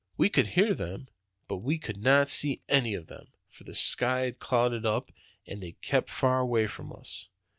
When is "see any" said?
2.27-2.95